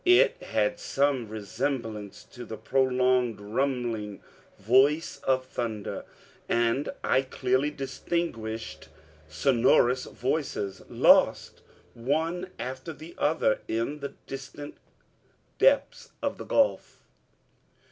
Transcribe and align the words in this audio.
It 0.03 0.41
had 0.41 0.79
some 0.79 1.29
resemblance 1.29 2.23
to 2.31 2.43
the 2.43 2.57
prolonged 2.57 3.39
rumbling 3.39 4.23
voice 4.57 5.17
of 5.19 5.45
thunder, 5.45 6.05
and 6.49 6.89
I 7.03 7.21
clearly 7.21 7.69
distinguished 7.69 8.89
sonorous 9.27 10.05
voices, 10.05 10.81
lost 10.89 11.61
one 11.93 12.49
after 12.57 12.93
the 12.93 13.13
other, 13.19 13.59
in 13.67 13.99
the 13.99 14.15
distant 14.25 14.75
depths 15.59 16.11
of 16.19 16.39
the 16.39 16.45
gulf. 16.45 17.03